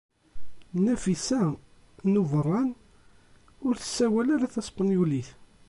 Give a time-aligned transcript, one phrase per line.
[0.83, 1.41] Nafisa
[2.11, 2.69] n Ubeṛṛan
[3.67, 5.29] ur tessawal ara taspenyulit.